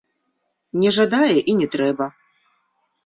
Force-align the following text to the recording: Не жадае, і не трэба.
Не 0.83 0.93
жадае, 0.97 1.37
і 1.53 1.55
не 1.63 1.67
трэба. 1.77 2.05